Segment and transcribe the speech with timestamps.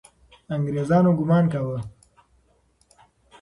[0.53, 1.79] انګریزان ګمان کاوه.